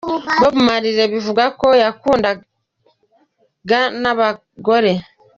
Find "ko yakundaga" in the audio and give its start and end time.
1.61-3.79